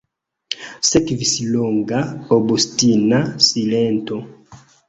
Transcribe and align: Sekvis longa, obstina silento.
Sekvis 0.91 1.33
longa, 1.57 2.01
obstina 2.39 3.23
silento. 3.49 4.23